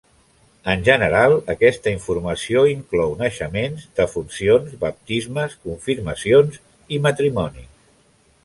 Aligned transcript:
En 0.71 0.79
general, 0.85 1.35
aquesta 1.53 1.93
informació 1.97 2.63
inclou 2.71 3.13
naixements, 3.21 3.85
defuncions, 4.01 4.75
baptismes, 4.87 5.57
confirmacions 5.69 6.61
i 6.97 7.03
matrimonis. 7.09 7.71